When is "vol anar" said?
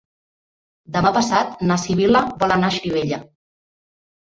2.41-2.73